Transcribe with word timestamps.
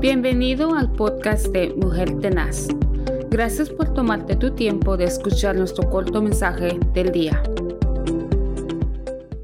Bienvenido 0.00 0.74
al 0.74 0.90
podcast 0.90 1.48
de 1.48 1.74
Mujer 1.74 2.20
Tenaz. 2.20 2.68
Gracias 3.28 3.68
por 3.68 3.92
tomarte 3.92 4.34
tu 4.34 4.54
tiempo 4.54 4.96
de 4.96 5.04
escuchar 5.04 5.54
nuestro 5.56 5.90
corto 5.90 6.22
mensaje 6.22 6.78
del 6.94 7.12
día. 7.12 7.42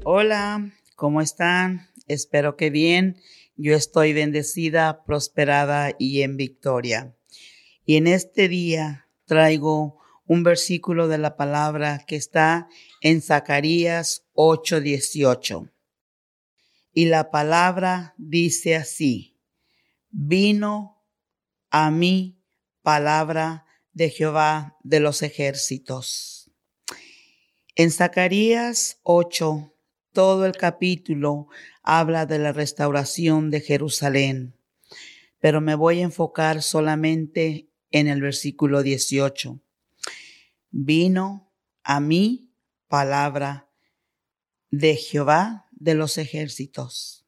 Hola, 0.03 0.73
¿cómo 0.95 1.21
están? 1.21 1.91
Espero 2.07 2.57
que 2.57 2.71
bien. 2.71 3.21
Yo 3.55 3.75
estoy 3.75 4.13
bendecida, 4.13 5.03
prosperada 5.05 5.91
y 5.99 6.23
en 6.23 6.37
victoria. 6.37 7.15
Y 7.85 7.97
en 7.97 8.07
este 8.07 8.47
día 8.47 9.07
traigo 9.25 9.99
un 10.25 10.41
versículo 10.41 11.07
de 11.07 11.19
la 11.19 11.37
palabra 11.37 12.03
que 12.07 12.15
está 12.15 12.67
en 13.01 13.21
Zacarías 13.21 14.25
8:18. 14.33 15.69
Y 16.93 17.05
la 17.05 17.29
palabra 17.29 18.15
dice 18.17 18.75
así, 18.75 19.36
vino 20.19 21.05
a 21.69 21.91
mí 21.91 22.41
palabra 22.81 23.67
de 23.93 24.09
Jehová 24.09 24.75
de 24.81 24.99
los 24.99 25.21
ejércitos. 25.21 26.51
En 27.75 27.91
Zacarías 27.91 28.99
8, 29.03 29.75
todo 30.13 30.47
el 30.47 30.53
capítulo 30.53 31.49
habla 31.83 32.25
de 32.25 32.39
la 32.39 32.51
restauración 32.51 33.51
de 33.51 33.61
Jerusalén, 33.61 34.55
pero 35.37 35.61
me 35.61 35.75
voy 35.75 35.99
a 35.99 36.05
enfocar 36.05 36.63
solamente 36.63 37.69
en 37.91 38.07
el 38.07 38.19
versículo 38.19 38.81
18. 38.81 39.61
Vino 40.71 41.53
a 41.83 41.99
mí 41.99 42.51
palabra 42.87 43.69
de 44.71 44.95
Jehová 44.95 45.67
de 45.73 45.93
los 45.93 46.17
ejércitos. 46.17 47.26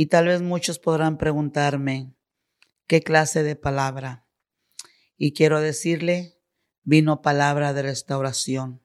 Y 0.00 0.06
tal 0.06 0.28
vez 0.28 0.42
muchos 0.42 0.78
podrán 0.78 1.18
preguntarme, 1.18 2.14
¿qué 2.86 3.02
clase 3.02 3.42
de 3.42 3.56
palabra? 3.56 4.28
Y 5.16 5.32
quiero 5.32 5.60
decirle, 5.60 6.38
vino 6.84 7.20
palabra 7.20 7.72
de 7.72 7.82
restauración, 7.82 8.80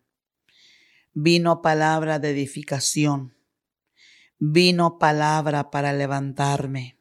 vino 1.13 1.61
palabra 1.61 2.17
de 2.17 2.31
edificación, 2.31 3.37
vino 4.39 4.97
palabra 4.97 5.69
para 5.69 5.93
levantarme. 5.93 6.97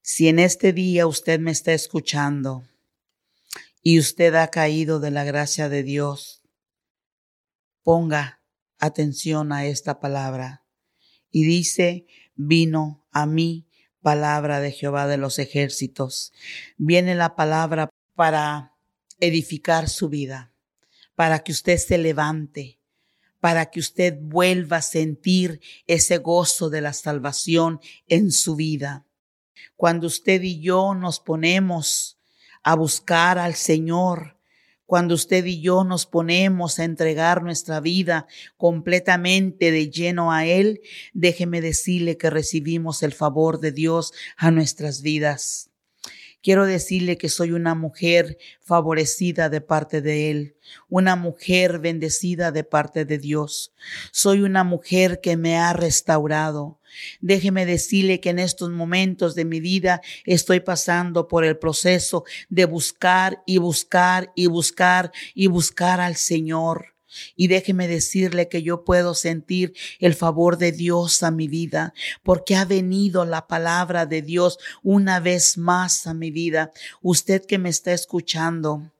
Si 0.00 0.28
en 0.28 0.38
este 0.38 0.72
día 0.72 1.08
usted 1.08 1.40
me 1.40 1.50
está 1.50 1.72
escuchando 1.72 2.62
y 3.82 3.98
usted 3.98 4.36
ha 4.36 4.46
caído 4.52 5.00
de 5.00 5.10
la 5.10 5.24
gracia 5.24 5.68
de 5.68 5.82
Dios, 5.82 6.44
ponga 7.82 8.40
atención 8.78 9.50
a 9.50 9.66
esta 9.66 9.98
palabra. 9.98 10.64
Y 11.34 11.44
dice, 11.44 12.06
vino 12.34 13.06
a 13.12 13.26
mí 13.26 13.66
palabra 14.02 14.60
de 14.60 14.72
Jehová 14.72 15.06
de 15.06 15.16
los 15.16 15.38
ejércitos. 15.38 16.32
Viene 16.76 17.14
la 17.14 17.36
palabra 17.36 17.88
para 18.14 18.74
edificar 19.20 19.88
su 19.88 20.08
vida, 20.08 20.52
para 21.14 21.38
que 21.40 21.52
usted 21.52 21.78
se 21.78 21.98
levante, 21.98 22.80
para 23.40 23.70
que 23.70 23.80
usted 23.80 24.18
vuelva 24.20 24.78
a 24.78 24.82
sentir 24.82 25.60
ese 25.86 26.18
gozo 26.18 26.70
de 26.70 26.80
la 26.80 26.92
salvación 26.92 27.80
en 28.08 28.32
su 28.32 28.56
vida. 28.56 29.06
Cuando 29.76 30.06
usted 30.06 30.42
y 30.42 30.60
yo 30.60 30.94
nos 30.94 31.20
ponemos 31.20 32.18
a 32.62 32.74
buscar 32.74 33.38
al 33.38 33.54
Señor, 33.54 34.38
cuando 34.92 35.14
usted 35.14 35.46
y 35.46 35.62
yo 35.62 35.84
nos 35.84 36.04
ponemos 36.04 36.78
a 36.78 36.84
entregar 36.84 37.42
nuestra 37.42 37.80
vida 37.80 38.26
completamente 38.58 39.70
de 39.70 39.88
lleno 39.88 40.32
a 40.32 40.44
Él, 40.44 40.82
déjeme 41.14 41.62
decirle 41.62 42.18
que 42.18 42.28
recibimos 42.28 43.02
el 43.02 43.14
favor 43.14 43.58
de 43.58 43.72
Dios 43.72 44.12
a 44.36 44.50
nuestras 44.50 45.00
vidas. 45.00 45.70
Quiero 46.42 46.66
decirle 46.66 47.16
que 47.16 47.30
soy 47.30 47.52
una 47.52 47.74
mujer 47.74 48.36
favorecida 48.60 49.48
de 49.48 49.62
parte 49.62 50.02
de 50.02 50.30
Él, 50.30 50.56
una 50.90 51.16
mujer 51.16 51.78
bendecida 51.78 52.52
de 52.52 52.62
parte 52.62 53.06
de 53.06 53.16
Dios. 53.16 53.72
Soy 54.10 54.42
una 54.42 54.62
mujer 54.62 55.22
que 55.22 55.38
me 55.38 55.56
ha 55.56 55.72
restaurado. 55.72 56.80
Déjeme 57.20 57.66
decirle 57.66 58.20
que 58.20 58.30
en 58.30 58.38
estos 58.38 58.70
momentos 58.70 59.34
de 59.34 59.44
mi 59.44 59.60
vida 59.60 60.00
estoy 60.24 60.60
pasando 60.60 61.28
por 61.28 61.44
el 61.44 61.58
proceso 61.58 62.24
de 62.48 62.64
buscar 62.64 63.42
y 63.46 63.58
buscar 63.58 64.32
y 64.34 64.46
buscar 64.46 65.12
y 65.34 65.46
buscar 65.46 66.00
al 66.00 66.16
Señor. 66.16 66.92
Y 67.36 67.48
déjeme 67.48 67.88
decirle 67.88 68.48
que 68.48 68.62
yo 68.62 68.84
puedo 68.84 69.14
sentir 69.14 69.74
el 69.98 70.14
favor 70.14 70.56
de 70.58 70.72
Dios 70.72 71.22
a 71.22 71.30
mi 71.30 71.48
vida, 71.48 71.92
porque 72.22 72.56
ha 72.56 72.64
venido 72.64 73.24
la 73.24 73.46
palabra 73.46 74.06
de 74.06 74.22
Dios 74.22 74.58
una 74.82 75.20
vez 75.20 75.58
más 75.58 76.06
a 76.06 76.14
mi 76.14 76.30
vida. 76.30 76.72
Usted 77.02 77.44
que 77.44 77.58
me 77.58 77.68
está 77.68 77.92
escuchando, 77.92 78.90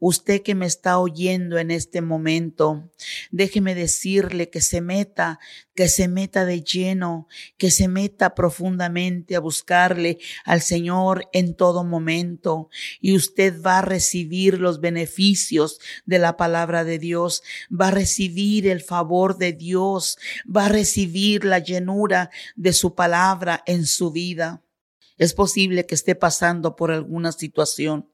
Usted 0.00 0.42
que 0.42 0.54
me 0.54 0.66
está 0.66 0.98
oyendo 0.98 1.58
en 1.58 1.70
este 1.70 2.00
momento, 2.02 2.90
déjeme 3.30 3.74
decirle 3.74 4.50
que 4.50 4.60
se 4.60 4.80
meta, 4.80 5.38
que 5.74 5.88
se 5.88 6.08
meta 6.08 6.44
de 6.44 6.62
lleno, 6.62 7.28
que 7.56 7.70
se 7.70 7.88
meta 7.88 8.34
profundamente 8.34 9.36
a 9.36 9.40
buscarle 9.40 10.18
al 10.44 10.60
Señor 10.60 11.28
en 11.32 11.54
todo 11.54 11.84
momento 11.84 12.68
y 13.00 13.16
usted 13.16 13.60
va 13.62 13.78
a 13.78 13.82
recibir 13.82 14.60
los 14.60 14.80
beneficios 14.80 15.78
de 16.04 16.18
la 16.18 16.36
palabra 16.36 16.84
de 16.84 16.98
Dios, 16.98 17.42
va 17.70 17.88
a 17.88 17.92
recibir 17.92 18.66
el 18.66 18.82
favor 18.82 19.38
de 19.38 19.52
Dios, 19.52 20.18
va 20.44 20.66
a 20.66 20.70
recibir 20.70 21.44
la 21.44 21.58
llenura 21.58 22.30
de 22.56 22.72
su 22.72 22.94
palabra 22.94 23.62
en 23.66 23.86
su 23.86 24.10
vida. 24.10 24.62
Es 25.16 25.32
posible 25.32 25.86
que 25.86 25.94
esté 25.94 26.14
pasando 26.14 26.74
por 26.76 26.90
alguna 26.90 27.32
situación 27.32 28.08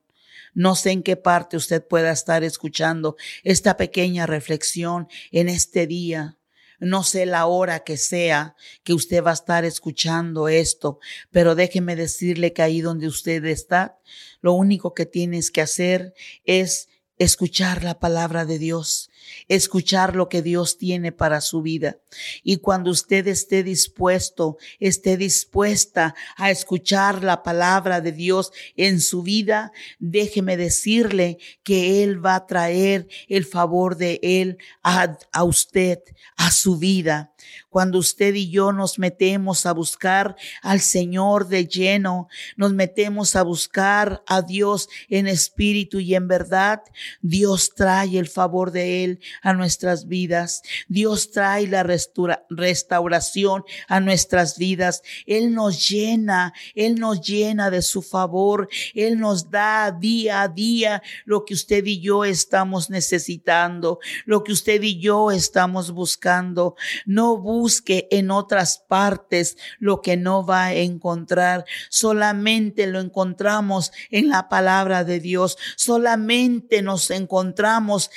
no 0.54 0.74
sé 0.74 0.90
en 0.90 1.02
qué 1.02 1.16
parte 1.16 1.56
usted 1.56 1.86
pueda 1.86 2.12
estar 2.12 2.44
escuchando 2.44 3.16
esta 3.42 3.76
pequeña 3.76 4.26
reflexión 4.26 5.08
en 5.30 5.48
este 5.48 5.86
día. 5.86 6.38
No 6.80 7.04
sé 7.04 7.26
la 7.26 7.44
hora 7.44 7.80
que 7.80 7.98
sea 7.98 8.56
que 8.82 8.94
usted 8.94 9.22
va 9.22 9.30
a 9.30 9.34
estar 9.34 9.66
escuchando 9.66 10.48
esto, 10.48 10.98
pero 11.30 11.54
déjeme 11.54 11.94
decirle 11.94 12.54
que 12.54 12.62
ahí 12.62 12.80
donde 12.80 13.06
usted 13.06 13.44
está, 13.44 13.98
lo 14.40 14.54
único 14.54 14.94
que 14.94 15.04
tienes 15.04 15.50
que 15.50 15.60
hacer 15.60 16.14
es 16.44 16.88
escuchar 17.18 17.84
la 17.84 17.98
palabra 17.98 18.46
de 18.46 18.58
Dios, 18.58 19.09
escuchar 19.48 20.16
lo 20.16 20.28
que 20.28 20.42
Dios 20.42 20.78
tiene 20.78 21.12
para 21.12 21.40
su 21.40 21.62
vida. 21.62 21.98
Y 22.42 22.58
cuando 22.58 22.90
usted 22.90 23.26
esté 23.26 23.62
dispuesto, 23.62 24.58
esté 24.78 25.16
dispuesta 25.16 26.14
a 26.36 26.50
escuchar 26.50 27.22
la 27.22 27.42
palabra 27.42 28.00
de 28.00 28.12
Dios 28.12 28.52
en 28.76 29.00
su 29.00 29.22
vida, 29.22 29.72
déjeme 29.98 30.56
decirle 30.56 31.38
que 31.62 32.02
Él 32.02 32.24
va 32.24 32.36
a 32.36 32.46
traer 32.46 33.08
el 33.28 33.44
favor 33.44 33.96
de 33.96 34.20
Él 34.22 34.58
a, 34.82 35.44
usted, 35.44 35.98
a 36.36 36.50
su 36.50 36.78
vida. 36.78 37.32
Cuando 37.68 37.98
usted 37.98 38.34
y 38.34 38.50
yo 38.50 38.72
nos 38.72 38.98
metemos 38.98 39.66
a 39.66 39.72
buscar 39.72 40.36
al 40.62 40.80
Señor 40.80 41.48
de 41.48 41.66
lleno, 41.66 42.28
nos 42.56 42.72
metemos 42.72 43.36
a 43.36 43.42
buscar 43.42 44.22
a 44.26 44.42
Dios 44.42 44.88
en 45.08 45.26
espíritu 45.26 46.00
y 46.00 46.14
en 46.14 46.28
verdad, 46.28 46.82
Dios 47.22 47.72
trae 47.74 48.18
el 48.18 48.28
favor 48.28 48.70
de 48.70 49.04
Él 49.04 49.09
a 49.42 49.52
nuestras 49.54 50.06
vidas. 50.06 50.62
Dios 50.88 51.30
trae 51.30 51.66
la 51.66 51.82
restauración 51.82 53.64
a 53.88 54.00
nuestras 54.00 54.58
vidas. 54.58 55.02
Él 55.26 55.54
nos 55.54 55.88
llena, 55.88 56.52
Él 56.74 56.96
nos 56.96 57.20
llena 57.20 57.70
de 57.70 57.82
su 57.82 58.02
favor. 58.02 58.68
Él 58.94 59.18
nos 59.18 59.50
da 59.50 59.90
día 59.90 60.42
a 60.42 60.48
día 60.48 61.02
lo 61.24 61.44
que 61.44 61.54
usted 61.54 61.84
y 61.86 62.00
yo 62.00 62.24
estamos 62.24 62.90
necesitando, 62.90 63.98
lo 64.24 64.44
que 64.44 64.52
usted 64.52 64.82
y 64.82 65.00
yo 65.00 65.30
estamos 65.30 65.92
buscando. 65.92 66.76
No 67.06 67.36
busque 67.36 68.08
en 68.10 68.30
otras 68.30 68.84
partes 68.88 69.56
lo 69.78 70.02
que 70.02 70.16
no 70.16 70.44
va 70.44 70.66
a 70.66 70.74
encontrar. 70.74 71.64
Solamente 71.88 72.86
lo 72.86 73.00
encontramos 73.00 73.92
en 74.10 74.28
la 74.28 74.48
palabra 74.48 75.04
de 75.04 75.20
Dios. 75.20 75.56
Solamente 75.76 76.82
nos 76.82 77.10
encontramos 77.10 78.10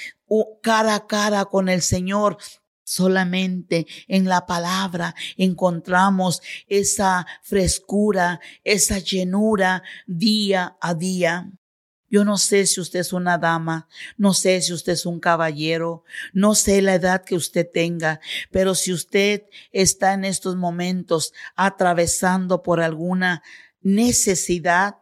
cara 0.61 0.95
a 0.95 1.07
cara 1.07 1.45
con 1.45 1.69
el 1.69 1.81
Señor. 1.81 2.37
Solamente 2.85 3.87
en 4.07 4.25
la 4.25 4.45
palabra 4.45 5.15
encontramos 5.37 6.41
esa 6.67 7.25
frescura, 7.41 8.41
esa 8.63 8.99
llenura 8.99 9.83
día 10.05 10.77
a 10.81 10.93
día. 10.93 11.49
Yo 12.13 12.25
no 12.25 12.37
sé 12.37 12.67
si 12.67 12.79
usted 12.79 12.99
es 12.99 13.11
una 13.11 13.39
dama, 13.39 13.87
no 14.17 14.35
sé 14.35 14.61
si 14.61 14.71
usted 14.71 14.93
es 14.93 15.07
un 15.07 15.19
caballero, 15.19 16.03
no 16.31 16.53
sé 16.53 16.83
la 16.83 16.93
edad 16.93 17.23
que 17.23 17.33
usted 17.33 17.67
tenga, 17.73 18.19
pero 18.51 18.75
si 18.75 18.93
usted 18.93 19.45
está 19.71 20.13
en 20.13 20.23
estos 20.23 20.55
momentos 20.55 21.33
atravesando 21.55 22.61
por 22.61 22.81
alguna 22.81 23.41
necesidad, 23.81 24.97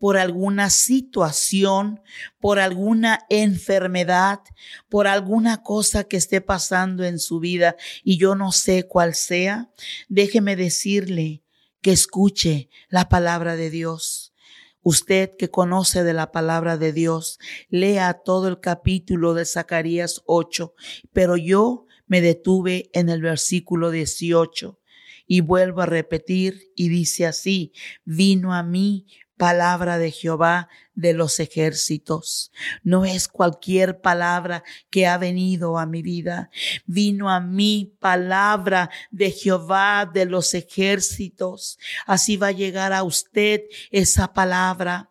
por 0.00 0.16
alguna 0.16 0.70
situación, 0.70 2.00
por 2.40 2.58
alguna 2.58 3.26
enfermedad, 3.28 4.40
por 4.88 5.06
alguna 5.06 5.62
cosa 5.62 6.04
que 6.04 6.16
esté 6.16 6.40
pasando 6.40 7.04
en 7.04 7.18
su 7.18 7.38
vida 7.38 7.76
y 8.02 8.16
yo 8.16 8.34
no 8.34 8.50
sé 8.50 8.88
cuál 8.88 9.14
sea, 9.14 9.70
déjeme 10.08 10.56
decirle 10.56 11.44
que 11.82 11.92
escuche 11.92 12.70
la 12.88 13.10
palabra 13.10 13.56
de 13.56 13.68
Dios. 13.68 14.32
Usted 14.80 15.36
que 15.36 15.50
conoce 15.50 16.02
de 16.02 16.14
la 16.14 16.32
palabra 16.32 16.78
de 16.78 16.94
Dios, 16.94 17.38
lea 17.68 18.14
todo 18.24 18.48
el 18.48 18.58
capítulo 18.58 19.34
de 19.34 19.44
Zacarías 19.44 20.22
8, 20.24 20.74
pero 21.12 21.36
yo 21.36 21.84
me 22.06 22.22
detuve 22.22 22.88
en 22.94 23.10
el 23.10 23.20
versículo 23.20 23.90
18 23.90 24.80
y 25.26 25.42
vuelvo 25.42 25.82
a 25.82 25.86
repetir 25.86 26.72
y 26.74 26.88
dice 26.88 27.26
así, 27.26 27.74
vino 28.06 28.54
a 28.54 28.62
mí 28.62 29.06
palabra 29.40 29.96
de 29.96 30.10
Jehová 30.10 30.68
de 30.94 31.14
los 31.14 31.40
ejércitos. 31.40 32.52
No 32.82 33.06
es 33.06 33.26
cualquier 33.26 34.02
palabra 34.02 34.62
que 34.90 35.06
ha 35.06 35.16
venido 35.16 35.78
a 35.78 35.86
mi 35.86 36.02
vida. 36.02 36.50
Vino 36.84 37.30
a 37.30 37.40
mí 37.40 37.96
palabra 38.00 38.90
de 39.10 39.30
Jehová 39.30 40.04
de 40.12 40.26
los 40.26 40.52
ejércitos. 40.52 41.78
Así 42.06 42.36
va 42.36 42.48
a 42.48 42.52
llegar 42.52 42.92
a 42.92 43.02
usted 43.02 43.62
esa 43.90 44.34
palabra 44.34 45.10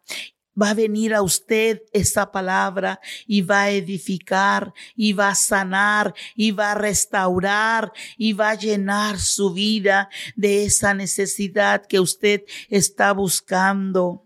va 0.59 0.71
a 0.71 0.73
venir 0.73 1.13
a 1.13 1.21
usted 1.21 1.81
esa 1.93 2.31
palabra 2.31 2.99
y 3.27 3.41
va 3.41 3.63
a 3.63 3.71
edificar 3.71 4.73
y 4.95 5.13
va 5.13 5.29
a 5.29 5.35
sanar 5.35 6.13
y 6.35 6.51
va 6.51 6.71
a 6.71 6.75
restaurar 6.75 7.91
y 8.17 8.33
va 8.33 8.51
a 8.51 8.55
llenar 8.55 9.19
su 9.19 9.53
vida 9.53 10.09
de 10.35 10.65
esa 10.65 10.93
necesidad 10.93 11.85
que 11.85 11.99
usted 11.99 12.43
está 12.69 13.13
buscando. 13.13 14.25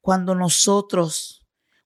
Cuando 0.00 0.34
nosotros 0.34 1.40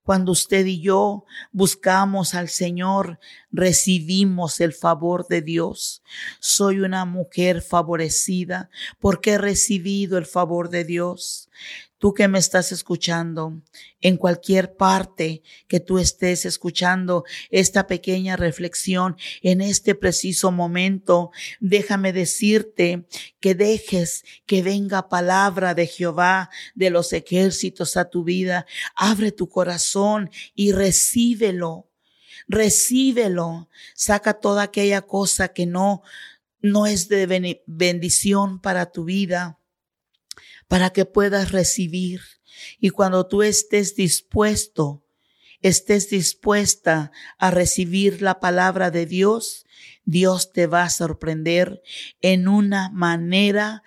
cuando 0.05 0.33
usted 0.33 0.67
y 0.67 0.83
yo 0.83 1.25
buscamos 1.51 2.35
al 2.35 2.51
Señor, 2.51 3.19
recibimos 3.51 4.61
el 4.61 4.75
favor 4.75 5.27
de 5.29 5.41
Dios. 5.41 6.03
Soy 6.41 6.81
una 6.81 7.07
mujer 7.07 7.63
favorecida 7.63 8.69
porque 9.01 9.33
he 9.33 9.39
recibido 9.39 10.19
el 10.19 10.27
favor 10.27 10.69
de 10.69 10.85
Dios. 10.85 11.49
Tú 11.99 12.13
que 12.13 12.29
me 12.29 12.39
estás 12.39 12.71
escuchando, 12.71 13.63
en 14.01 14.19
cualquier 14.19 14.77
parte 14.77 15.43
que 15.69 15.81
tú 15.81 15.99
estés 15.99 16.45
escuchando 16.45 17.25
esta 17.51 17.87
pequeña 17.87 18.37
reflexión 18.37 19.17
en 19.41 19.63
este 19.63 19.95
preciso 19.95 20.53
momento, 20.53 21.31
déjame 21.61 22.13
decirte 22.13 23.07
que 23.41 23.55
dejes 23.55 24.25
que 24.45 24.63
venga 24.63 25.09
palabra 25.09 25.75
de 25.75 25.87
Jehová 25.87 26.51
de 26.75 26.91
los 26.91 27.13
ejércitos 27.15 27.97
a 27.97 28.11
tu 28.11 28.25
vida. 28.25 28.67
Abre 28.95 29.33
tu 29.33 29.49
corazón 29.49 30.31
y 30.55 30.73
recíbelo. 30.73 31.89
Recíbelo. 32.49 33.71
Saca 33.95 34.35
toda 34.35 34.65
aquella 34.65 35.03
cosa 35.03 35.49
que 35.49 35.65
no 35.65 36.03
no 36.61 36.87
es 36.87 37.09
de 37.09 37.63
bendición 37.67 38.59
para 38.59 38.91
tu 38.91 39.05
vida 39.05 39.59
para 40.75 40.91
que 40.91 41.05
puedas 41.05 41.53
recibir. 41.53 42.21
Y 42.81 42.91
cuando 42.91 43.29
tú 43.29 43.45
estés 43.45 43.95
dispuesto, 43.95 45.05
estés 45.61 46.11
dispuesta 46.11 47.13
a 47.39 47.53
recibir 47.53 48.21
la 48.21 48.41
palabra 48.41 48.91
de 48.91 49.07
Dios, 49.07 49.67
Dios 50.05 50.53
te 50.53 50.67
va 50.67 50.83
a 50.83 50.91
sorprender 50.91 51.81
en 52.23 52.49
una 52.49 52.91
manera 52.91 53.85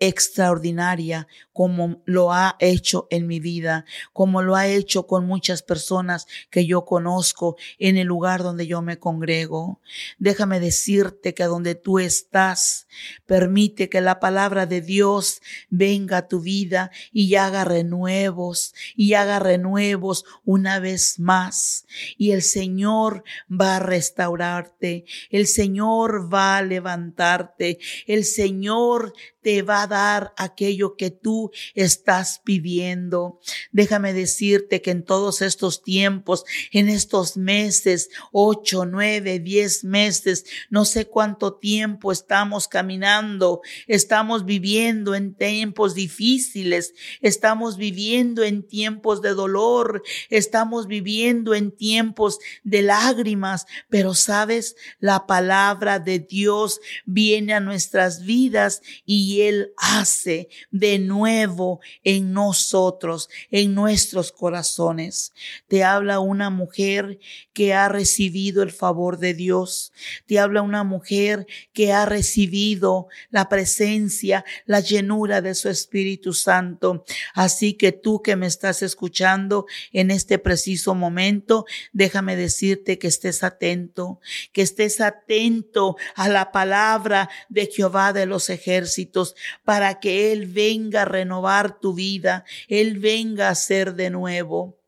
extraordinaria 0.00 1.28
como 1.52 2.02
lo 2.04 2.32
ha 2.32 2.56
hecho 2.58 3.06
en 3.10 3.26
mi 3.26 3.40
vida, 3.40 3.84
como 4.12 4.42
lo 4.42 4.56
ha 4.56 4.66
hecho 4.66 5.06
con 5.06 5.26
muchas 5.26 5.62
personas 5.62 6.26
que 6.50 6.66
yo 6.66 6.84
conozco 6.84 7.56
en 7.78 7.96
el 7.96 8.06
lugar 8.06 8.42
donde 8.42 8.66
yo 8.66 8.82
me 8.82 8.98
congrego. 8.98 9.80
Déjame 10.18 10.60
decirte 10.60 11.34
que 11.34 11.44
donde 11.44 11.74
tú 11.74 11.98
estás, 11.98 12.86
permite 13.26 13.88
que 13.88 14.00
la 14.00 14.20
palabra 14.20 14.66
de 14.66 14.80
Dios 14.80 15.42
venga 15.68 16.18
a 16.18 16.28
tu 16.28 16.40
vida 16.40 16.90
y 17.12 17.34
haga 17.34 17.64
renuevos 17.64 18.74
y 18.96 19.14
haga 19.14 19.38
renuevos 19.38 20.24
una 20.44 20.78
vez 20.78 21.18
más. 21.18 21.86
Y 22.16 22.32
el 22.32 22.42
Señor 22.42 23.24
va 23.50 23.76
a 23.76 23.80
restaurarte, 23.80 25.04
el 25.30 25.46
Señor 25.46 26.32
va 26.32 26.56
a 26.56 26.62
levantarte, 26.62 27.78
el 28.06 28.24
Señor 28.24 29.12
te 29.42 29.62
va 29.62 29.82
a 29.82 29.86
dar 29.88 30.32
aquello 30.36 30.96
que 30.96 31.10
tú 31.10 31.41
estás 31.74 32.40
pidiendo. 32.44 33.40
Déjame 33.72 34.12
decirte 34.12 34.82
que 34.82 34.90
en 34.90 35.04
todos 35.04 35.42
estos 35.42 35.82
tiempos, 35.82 36.44
en 36.70 36.88
estos 36.88 37.36
meses, 37.36 38.10
ocho, 38.30 38.84
nueve, 38.86 39.38
diez 39.38 39.84
meses, 39.84 40.44
no 40.70 40.84
sé 40.84 41.06
cuánto 41.06 41.54
tiempo 41.54 42.12
estamos 42.12 42.68
caminando, 42.68 43.60
estamos 43.86 44.44
viviendo 44.44 45.14
en 45.14 45.34
tiempos 45.34 45.94
difíciles, 45.94 46.94
estamos 47.20 47.76
viviendo 47.76 48.42
en 48.42 48.66
tiempos 48.66 49.22
de 49.22 49.30
dolor, 49.30 50.02
estamos 50.30 50.86
viviendo 50.86 51.54
en 51.54 51.70
tiempos 51.70 52.38
de 52.62 52.82
lágrimas, 52.82 53.66
pero 53.88 54.14
sabes, 54.14 54.76
la 55.00 55.26
palabra 55.26 55.98
de 55.98 56.18
Dios 56.18 56.80
viene 57.04 57.54
a 57.54 57.60
nuestras 57.60 58.24
vidas 58.24 58.82
y 59.04 59.42
él 59.42 59.72
hace 59.76 60.48
de 60.70 60.98
nuevo 61.32 61.80
en 62.04 62.32
nosotros, 62.32 63.28
en 63.50 63.74
nuestros 63.74 64.32
corazones. 64.32 65.32
Te 65.68 65.82
habla 65.82 66.20
una 66.20 66.50
mujer 66.50 67.18
que 67.52 67.74
ha 67.74 67.88
recibido 67.88 68.62
el 68.62 68.70
favor 68.70 69.18
de 69.18 69.34
Dios. 69.34 69.92
Te 70.26 70.38
habla 70.38 70.62
una 70.62 70.84
mujer 70.84 71.46
que 71.72 71.92
ha 71.92 72.06
recibido 72.06 73.08
la 73.30 73.48
presencia, 73.48 74.44
la 74.66 74.80
llenura 74.80 75.40
de 75.40 75.54
su 75.54 75.68
Espíritu 75.68 76.32
Santo. 76.34 77.04
Así 77.34 77.74
que 77.74 77.92
tú 77.92 78.22
que 78.22 78.36
me 78.36 78.46
estás 78.46 78.82
escuchando 78.82 79.66
en 79.92 80.10
este 80.10 80.38
preciso 80.38 80.94
momento, 80.94 81.64
déjame 81.92 82.36
decirte 82.36 82.98
que 82.98 83.08
estés 83.08 83.42
atento, 83.42 84.20
que 84.52 84.62
estés 84.62 85.00
atento 85.00 85.96
a 86.14 86.28
la 86.28 86.52
palabra 86.52 87.28
de 87.48 87.66
Jehová 87.66 88.12
de 88.12 88.26
los 88.26 88.50
ejércitos 88.50 89.34
para 89.64 90.00
que 90.00 90.32
Él 90.32 90.46
venga 90.46 91.02
a 91.02 91.06
renovar 91.22 91.80
tu 91.80 91.94
vida, 91.94 92.44
Él 92.68 92.98
venga 92.98 93.48
a 93.48 93.54
ser 93.54 93.94
de 93.94 94.10
nuevo. 94.10 94.78